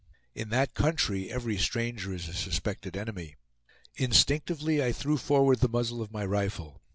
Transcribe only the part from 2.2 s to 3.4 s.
a suspected enemy.